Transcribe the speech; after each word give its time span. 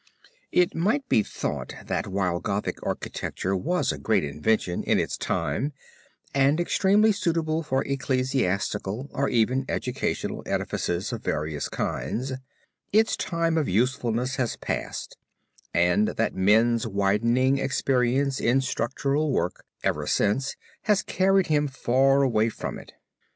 It 0.51 0.73
might 0.73 1.07
be 1.07 1.21
thought, 1.21 1.75
that 1.85 2.07
while 2.07 2.39
Gothic 2.39 2.79
architecture 2.81 3.55
was 3.55 3.91
a 3.91 3.99
great 3.99 4.23
invention 4.23 4.81
in 4.81 4.97
its 4.97 5.15
time 5.15 5.73
and 6.33 6.59
extremely 6.59 7.11
suitable 7.11 7.61
for 7.61 7.83
ecclesiastical 7.83 9.11
or 9.13 9.29
even 9.29 9.63
educational 9.69 10.41
edifices 10.47 11.13
of 11.13 11.23
various 11.23 11.69
kinds, 11.69 12.33
its 12.91 13.15
time 13.15 13.59
of 13.59 13.69
usefulness 13.69 14.37
has 14.37 14.55
passed 14.55 15.17
and 15.71 16.07
that 16.07 16.33
men's 16.33 16.87
widening 16.87 17.59
experience 17.59 18.39
in 18.39 18.59
structural 18.59 19.31
work, 19.31 19.65
ever 19.83 20.07
since, 20.07 20.55
has 20.85 21.03
carried 21.03 21.45
him 21.45 21.67
far 21.67 22.23
away 22.23 22.49
from 22.49 22.79
it. 22.79 22.93